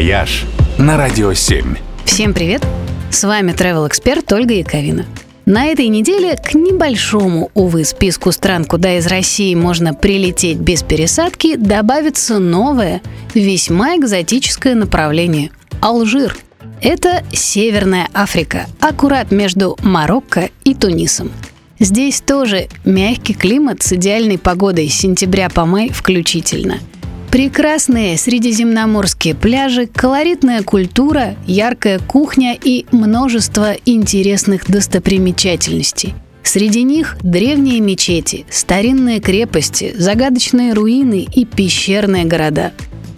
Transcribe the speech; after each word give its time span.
«Вояж» 0.00 0.46
на 0.78 0.96
Радио 0.96 1.34
7. 1.34 1.76
Всем 2.06 2.32
привет! 2.32 2.66
С 3.10 3.22
вами 3.22 3.52
travel 3.52 3.86
эксперт 3.86 4.32
Ольга 4.32 4.54
Яковина. 4.54 5.04
На 5.44 5.66
этой 5.66 5.88
неделе 5.88 6.38
к 6.42 6.54
небольшому, 6.54 7.50
увы, 7.52 7.84
списку 7.84 8.32
стран, 8.32 8.64
куда 8.64 8.96
из 8.96 9.06
России 9.06 9.54
можно 9.54 9.92
прилететь 9.92 10.56
без 10.56 10.82
пересадки, 10.82 11.56
добавится 11.56 12.38
новое, 12.38 13.02
весьма 13.34 13.96
экзотическое 13.96 14.74
направление– 14.74 15.50
Алжир. 15.82 16.34
Это 16.80 17.22
Северная 17.30 18.08
Африка, 18.14 18.68
аккурат 18.80 19.30
между 19.30 19.76
Марокко 19.82 20.48
и 20.64 20.74
Тунисом. 20.74 21.30
Здесь 21.78 22.22
тоже 22.22 22.68
мягкий 22.86 23.34
климат 23.34 23.82
с 23.82 23.92
идеальной 23.92 24.38
погодой 24.38 24.88
с 24.88 24.94
сентября 24.94 25.50
по 25.50 25.66
май 25.66 25.90
включительно– 25.90 26.78
Прекрасные 27.30 28.18
средиземноморские 28.18 29.36
пляжи, 29.36 29.86
колоритная 29.86 30.64
культура, 30.64 31.36
яркая 31.46 32.00
кухня 32.00 32.58
и 32.60 32.86
множество 32.90 33.76
интересных 33.86 34.66
достопримечательностей. 34.66 36.14
Среди 36.42 36.82
них 36.82 37.16
древние 37.22 37.78
мечети, 37.78 38.46
старинные 38.50 39.20
крепости, 39.20 39.94
загадочные 39.96 40.72
руины 40.72 41.24
и 41.32 41.44
пещерные 41.44 42.24
города. 42.24 42.72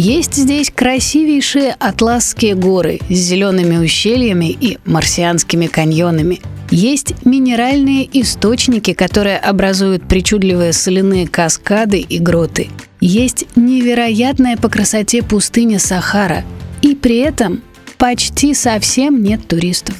Есть 0.00 0.34
здесь 0.34 0.70
красивейшие 0.70 1.74
атласские 1.78 2.54
горы 2.54 3.00
с 3.08 3.14
зелеными 3.14 3.84
ущельями 3.84 4.50
и 4.50 4.78
марсианскими 4.84 5.66
каньонами. 5.66 6.40
Есть 6.70 7.14
минеральные 7.24 8.08
источники, 8.20 8.92
которые 8.92 9.38
образуют 9.38 10.06
причудливые 10.06 10.72
соляные 10.72 11.26
каскады 11.26 11.98
и 11.98 12.18
гроты– 12.18 12.68
есть 13.00 13.46
невероятная 13.54 14.56
по 14.56 14.68
красоте 14.68 15.22
пустыня 15.22 15.78
Сахара, 15.78 16.44
и 16.82 16.96
при 16.96 17.18
этом 17.18 17.62
почти 17.96 18.54
совсем 18.54 19.22
нет 19.22 19.46
туристов. 19.46 19.94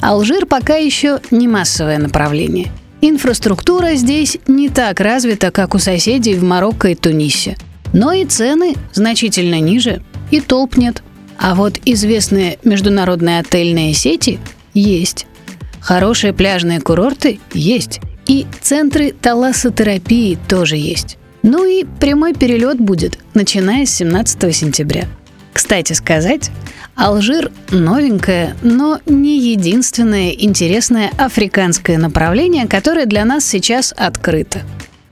Алжир 0.00 0.44
пока 0.44 0.76
еще 0.76 1.20
не 1.30 1.48
массовое 1.48 1.98
направление. 1.98 2.70
Инфраструктура 3.00 3.94
здесь 3.94 4.38
не 4.46 4.68
так 4.68 5.00
развита, 5.00 5.50
как 5.50 5.74
у 5.74 5.78
соседей 5.78 6.34
в 6.34 6.42
Марокко 6.42 6.88
и 6.88 6.94
Тунисе. 6.94 7.56
Но 7.92 8.12
и 8.12 8.24
цены 8.24 8.74
значительно 8.92 9.60
ниже, 9.60 10.02
и 10.30 10.40
толп 10.40 10.76
нет. 10.76 11.02
А 11.38 11.54
вот 11.54 11.78
известные 11.84 12.58
международные 12.64 13.40
отельные 13.40 13.94
сети 13.94 14.38
есть. 14.74 15.26
Хорошие 15.80 16.32
пляжные 16.32 16.80
курорты 16.80 17.38
есть. 17.54 18.00
И 18.26 18.46
центры 18.60 19.12
талассотерапии 19.12 20.38
тоже 20.48 20.76
есть. 20.76 21.16
Ну 21.42 21.64
и 21.64 21.84
прямой 21.84 22.34
перелет 22.34 22.78
будет, 22.78 23.18
начиная 23.34 23.86
с 23.86 23.90
17 23.90 24.54
сентября. 24.54 25.06
Кстати 25.52 25.92
сказать, 25.92 26.50
Алжир 26.94 27.52
новенькое, 27.70 28.56
но 28.62 29.00
не 29.06 29.38
единственное 29.38 30.30
интересное 30.30 31.10
африканское 31.16 31.96
направление, 31.96 32.66
которое 32.66 33.06
для 33.06 33.24
нас 33.24 33.44
сейчас 33.44 33.94
открыто. 33.96 34.62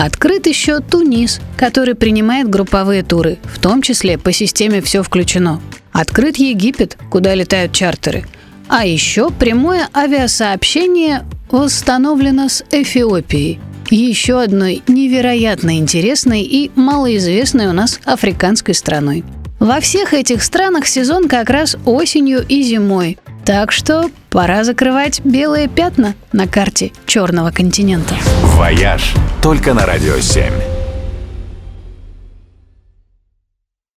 Открыт 0.00 0.46
еще 0.46 0.80
Тунис, 0.80 1.40
который 1.58 1.94
принимает 1.94 2.48
групповые 2.48 3.02
туры, 3.02 3.38
в 3.44 3.58
том 3.58 3.82
числе 3.82 4.16
по 4.16 4.32
системе 4.32 4.80
«Все 4.80 5.02
включено». 5.02 5.60
Открыт 5.92 6.38
Египет, 6.38 6.96
куда 7.10 7.34
летают 7.34 7.72
чартеры. 7.72 8.24
А 8.66 8.86
еще 8.86 9.30
прямое 9.30 9.90
авиасообщение 9.94 11.26
восстановлено 11.50 12.48
с 12.48 12.64
Эфиопией– 12.70 13.60
еще 13.90 14.40
одной 14.40 14.82
невероятно 14.86 15.76
интересной 15.76 16.42
и 16.42 16.70
малоизвестной 16.76 17.66
у 17.66 17.72
нас 17.72 18.00
африканской 18.04 18.72
страной. 18.72 19.24
Во 19.58 19.80
всех 19.80 20.14
этих 20.14 20.42
странах 20.44 20.86
сезон 20.86 21.28
как 21.28 21.50
раз 21.50 21.76
осенью 21.84 22.42
и 22.48 22.62
зимой, 22.62 23.18
так 23.50 23.72
что 23.72 24.12
пора 24.30 24.62
закрывать 24.62 25.20
белые 25.24 25.66
пятна 25.66 26.14
на 26.32 26.46
карте 26.46 26.92
Черного 27.04 27.50
континента. 27.50 28.14
«Вояж» 28.44 29.12
только 29.42 29.74
на 29.74 29.86
«Радио 29.86 30.14
7». 30.18 30.79